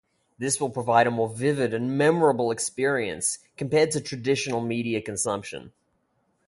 [0.39, 5.73] This will provide a more vivid and memorable experience compared to traditional media consumption.